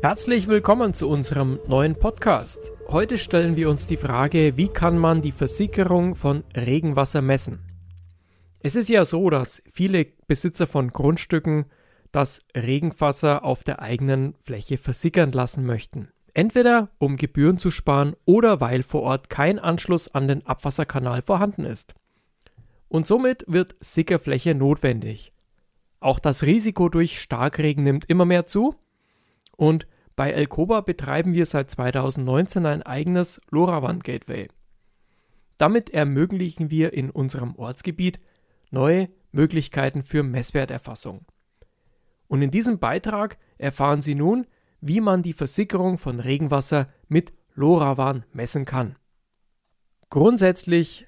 [0.00, 2.72] Herzlich willkommen zu unserem neuen Podcast.
[2.88, 7.60] Heute stellen wir uns die Frage, wie kann man die Versickerung von Regenwasser messen?
[8.60, 11.66] Es ist ja so, dass viele Besitzer von Grundstücken
[12.12, 16.08] das Regenwasser auf der eigenen Fläche versickern lassen möchten.
[16.32, 21.64] Entweder um Gebühren zu sparen oder weil vor Ort kein Anschluss an den Abwasserkanal vorhanden
[21.64, 21.94] ist.
[22.88, 25.33] Und somit wird Sickerfläche notwendig.
[26.04, 28.74] Auch das Risiko durch Starkregen nimmt immer mehr zu
[29.56, 34.48] und bei Elkoba betreiben wir seit 2019 ein eigenes LoRaWAN-Gateway.
[35.56, 38.20] Damit ermöglichen wir in unserem Ortsgebiet
[38.70, 41.24] neue Möglichkeiten für Messwerterfassung.
[42.28, 44.46] Und in diesem Beitrag erfahren Sie nun,
[44.82, 48.96] wie man die Versickerung von Regenwasser mit LoRaWAN messen kann.
[50.10, 51.06] Grundsätzlich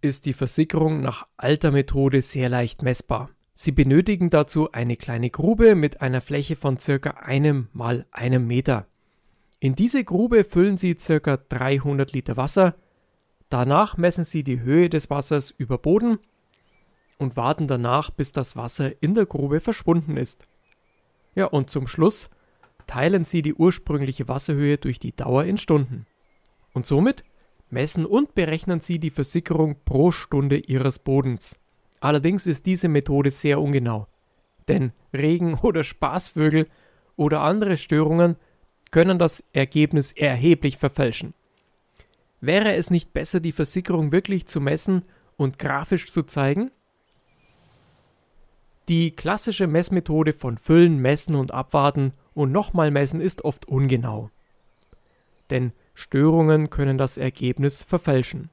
[0.00, 3.28] ist die Versickerung nach alter Methode sehr leicht messbar.
[3.60, 8.86] Sie benötigen dazu eine kleine Grube mit einer Fläche von circa einem mal einem Meter.
[9.58, 12.76] In diese Grube füllen Sie circa 300 Liter Wasser.
[13.48, 16.20] Danach messen Sie die Höhe des Wassers über Boden
[17.18, 20.44] und warten danach, bis das Wasser in der Grube verschwunden ist.
[21.34, 22.30] Ja, und zum Schluss
[22.86, 26.06] teilen Sie die ursprüngliche Wasserhöhe durch die Dauer in Stunden.
[26.74, 27.24] Und somit
[27.70, 31.58] messen und berechnen Sie die Versickerung pro Stunde Ihres Bodens.
[32.00, 34.06] Allerdings ist diese Methode sehr ungenau,
[34.68, 36.66] denn Regen oder Spaßvögel
[37.16, 38.36] oder andere Störungen
[38.90, 41.34] können das Ergebnis erheblich verfälschen.
[42.40, 45.02] Wäre es nicht besser, die Versickerung wirklich zu messen
[45.36, 46.70] und grafisch zu zeigen?
[48.88, 54.30] Die klassische Messmethode von Füllen, Messen und Abwarten und nochmal messen ist oft ungenau.
[55.50, 58.50] Denn Störungen können das Ergebnis verfälschen.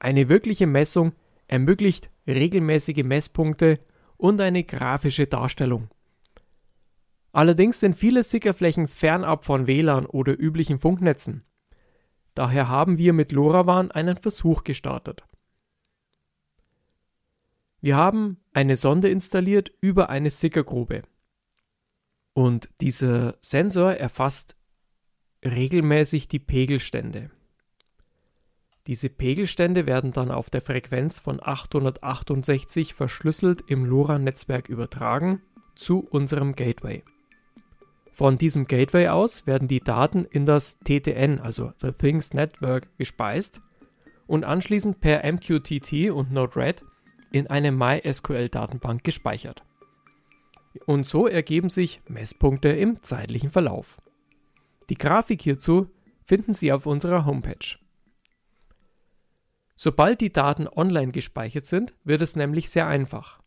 [0.00, 1.12] Eine wirkliche Messung
[1.46, 3.80] ermöglicht regelmäßige Messpunkte
[4.16, 5.88] und eine grafische Darstellung.
[7.32, 11.44] Allerdings sind viele Sickerflächen fernab von WLAN oder üblichen Funknetzen.
[12.34, 15.24] Daher haben wir mit LoRaWAN einen Versuch gestartet.
[17.80, 21.02] Wir haben eine Sonde installiert über eine Sickergrube.
[22.32, 24.56] Und dieser Sensor erfasst
[25.44, 27.30] regelmäßig die Pegelstände.
[28.86, 35.40] Diese Pegelstände werden dann auf der Frequenz von 868 verschlüsselt im LoRa-Netzwerk übertragen
[35.74, 37.02] zu unserem Gateway.
[38.12, 43.60] Von diesem Gateway aus werden die Daten in das TTN, also The Things Network, gespeist
[44.26, 46.84] und anschließend per MQTT und Node-RED
[47.32, 49.64] in eine MySQL-Datenbank gespeichert.
[50.86, 53.98] Und so ergeben sich Messpunkte im zeitlichen Verlauf.
[54.90, 55.88] Die Grafik hierzu
[56.22, 57.78] finden Sie auf unserer Homepage.
[59.76, 63.40] Sobald die Daten online gespeichert sind, wird es nämlich sehr einfach.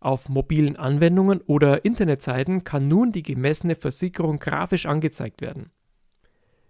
[0.00, 5.70] Auf mobilen Anwendungen oder Internetseiten kann nun die gemessene Versickerung grafisch angezeigt werden.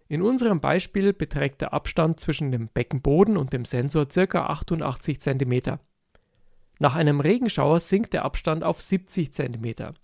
[0.07, 4.47] In unserem Beispiel beträgt der Abstand zwischen dem Beckenboden und dem Sensor ca.
[4.47, 5.79] 88 cm.
[6.79, 9.95] Nach einem Regenschauer sinkt der Abstand auf 70 cm.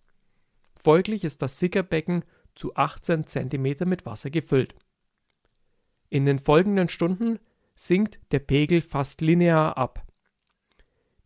[0.75, 4.75] Folglich ist das Sickerbecken zu 18 cm mit Wasser gefüllt.
[6.09, 7.39] In den folgenden Stunden
[7.81, 10.07] sinkt der Pegel fast linear ab.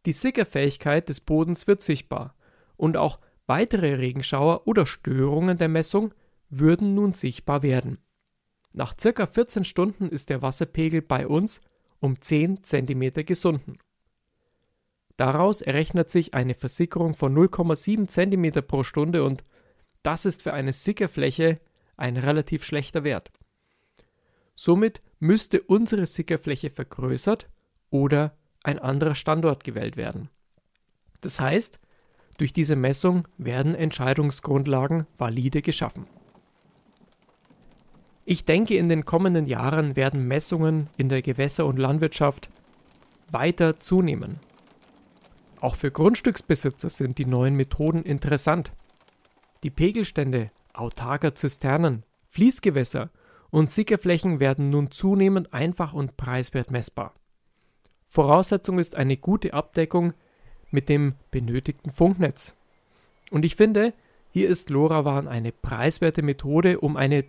[0.06, 2.36] Die Sickerfähigkeit des Bodens wird sichtbar
[2.76, 6.14] und auch weitere Regenschauer oder Störungen der Messung
[6.50, 7.98] würden nun sichtbar werden.
[8.72, 11.60] Nach circa 14 Stunden ist der Wasserpegel bei uns
[11.98, 13.78] um 10 cm gesunken.
[15.16, 19.44] Daraus errechnet sich eine Versickerung von 0,7 cm pro Stunde und
[20.04, 21.60] das ist für eine Sickerfläche
[21.96, 23.32] ein relativ schlechter Wert.
[24.54, 27.48] Somit müsste unsere Sickerfläche vergrößert
[27.88, 30.28] oder ein anderer Standort gewählt werden.
[31.22, 31.80] Das heißt,
[32.36, 36.06] durch diese Messung werden Entscheidungsgrundlagen valide geschaffen.
[38.26, 42.50] Ich denke, in den kommenden Jahren werden Messungen in der Gewässer- und Landwirtschaft
[43.30, 44.38] weiter zunehmen.
[45.60, 48.72] Auch für Grundstücksbesitzer sind die neuen Methoden interessant.
[49.62, 53.10] Die Pegelstände autarker Zisternen, Fließgewässer
[53.54, 57.14] und Sickerflächen werden nun zunehmend einfach und preiswert messbar.
[58.04, 60.12] Voraussetzung ist eine gute Abdeckung
[60.72, 62.56] mit dem benötigten Funknetz.
[63.30, 63.94] Und ich finde,
[64.32, 67.26] hier ist LoRaWAN eine preiswerte Methode, um eine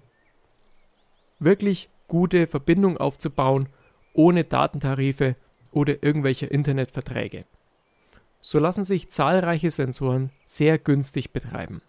[1.38, 3.70] wirklich gute Verbindung aufzubauen,
[4.16, 5.36] ohne Datentarife
[5.72, 7.46] oder irgendwelche Internetverträge.
[8.42, 11.84] So lassen sich zahlreiche Sensoren sehr günstig betreiben.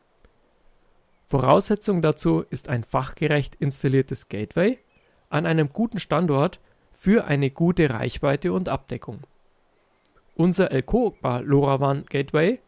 [1.28, 4.78] Voraussetzung dazu ist ein fachgerecht installiertes Gateway
[5.28, 6.60] an einem guten Standort
[6.92, 9.20] für eine gute Reichweite und Abdeckung.
[10.36, 12.60] Unser Elcoba LoRaWAN Gateway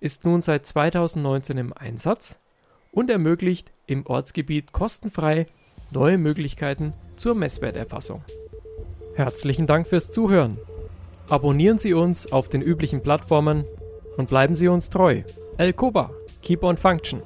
[0.00, 2.38] ist nun seit 2019 im Einsatz
[2.90, 5.46] und ermöglicht im Ortsgebiet kostenfrei
[5.90, 8.22] neue Möglichkeiten zur Messwerterfassung.
[9.14, 10.56] Herzlichen Dank fürs Zuhören.
[11.28, 13.64] Abonnieren Sie uns auf den üblichen Plattformen
[14.16, 15.22] und bleiben Sie uns treu.
[15.58, 16.10] El Koba,
[16.42, 17.22] keep on function.